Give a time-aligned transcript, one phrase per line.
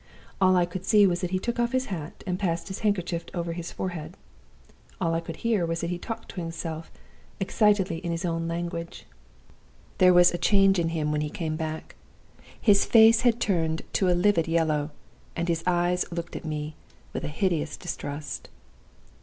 [0.41, 3.23] All I could see was that he took off his hat and passed his handkerchief
[3.35, 4.17] over his forehead.
[4.99, 6.91] All I could hear was that he talked to himself
[7.39, 9.05] excitedly in his own language.
[9.99, 11.93] "There was a change in him when he came back.
[12.59, 14.89] His face had turned to a livid yellow,
[15.35, 16.75] and his eyes looked at me
[17.13, 18.49] with a hideous distrust.